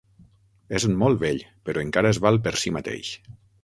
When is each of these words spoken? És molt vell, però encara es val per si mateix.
És 0.79 0.87
molt 1.03 1.21
vell, 1.25 1.43
però 1.69 1.85
encara 1.87 2.17
es 2.17 2.25
val 2.27 2.43
per 2.49 2.59
si 2.65 2.79
mateix. 2.81 3.17